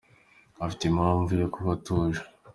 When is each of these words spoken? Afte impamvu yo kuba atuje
Afte 0.63 0.83
impamvu 0.87 1.31
yo 1.41 1.47
kuba 1.53 1.69
atuje 1.77 2.21